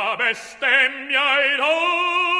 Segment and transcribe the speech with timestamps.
[0.00, 2.39] la bestemmia ed ora